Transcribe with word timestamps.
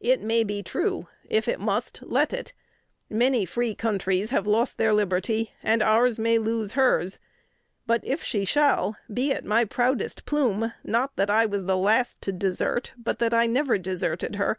It 0.00 0.20
may 0.20 0.42
be 0.42 0.64
true: 0.64 1.06
if 1.28 1.46
it 1.46 1.60
must, 1.60 2.00
let 2.02 2.32
it. 2.32 2.52
Many 3.08 3.44
free 3.44 3.72
countries 3.76 4.30
have 4.30 4.44
lost 4.44 4.78
their 4.78 4.92
liberty, 4.92 5.52
and 5.62 5.80
ours 5.80 6.18
may 6.18 6.38
lose 6.40 6.72
hers; 6.72 7.20
but, 7.86 8.04
if 8.04 8.20
she 8.20 8.44
shall, 8.44 8.96
be 9.14 9.30
it 9.30 9.44
my 9.44 9.64
proudest 9.64 10.24
plume, 10.26 10.72
not 10.82 11.14
that 11.14 11.30
I 11.30 11.46
was 11.46 11.66
the 11.66 11.76
last 11.76 12.20
to 12.22 12.32
desert, 12.32 12.94
but 12.96 13.20
that 13.20 13.32
I 13.32 13.46
never 13.46 13.78
deserted 13.78 14.34
her. 14.34 14.58